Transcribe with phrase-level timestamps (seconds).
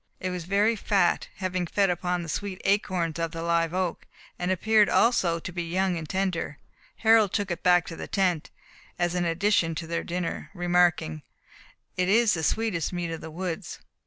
[0.19, 4.07] It was very fat, having fed upon the sweet acorns of the live oak,
[4.39, 6.57] and appeared also to be young and tender.
[6.95, 8.49] Harold took it back to the tent,
[8.97, 11.21] as an addition to their dinner, remarking,
[11.97, 13.77] "It is the sweetest meat of the woods."